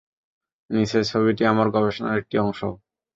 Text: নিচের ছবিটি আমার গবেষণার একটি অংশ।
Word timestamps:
নিচের 0.69 1.03
ছবিটি 1.11 1.43
আমার 1.45 1.67
গবেষণার 1.75 2.19
একটি 2.21 2.35
অংশ। 2.39 2.59